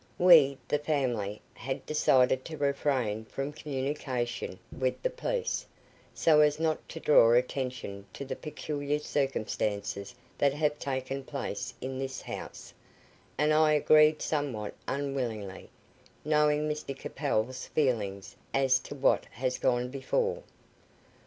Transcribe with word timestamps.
"We 0.17 0.57
the 0.67 0.79
family 0.79 1.43
had 1.53 1.85
decided 1.85 2.43
to 2.45 2.57
refrain 2.57 3.23
from 3.25 3.53
communication 3.53 4.57
with 4.75 4.99
the 5.03 5.11
police, 5.11 5.63
so 6.11 6.39
as 6.39 6.59
not 6.59 6.89
to 6.89 6.99
draw 6.99 7.33
attention 7.33 8.07
to 8.13 8.25
the 8.25 8.35
peculiar 8.35 8.97
circumstances 8.97 10.15
that 10.39 10.55
have 10.55 10.79
taken 10.79 11.23
place 11.23 11.75
in 11.81 11.99
this 11.99 12.19
house, 12.19 12.73
and 13.37 13.53
I 13.53 13.73
agreed 13.73 14.23
somewhat 14.23 14.73
unwillingly, 14.87 15.69
knowing 16.25 16.67
Mr 16.67 16.97
Capel's 16.97 17.67
feelings 17.67 18.35
as 18.55 18.79
to 18.79 18.95
what 18.95 19.25
has 19.25 19.59
gone 19.59 19.89
before." 19.91 20.41